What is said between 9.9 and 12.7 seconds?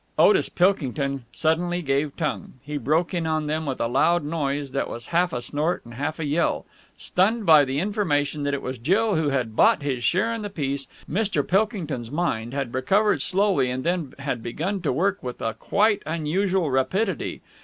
share in the piece, Mr. Pilkington's mind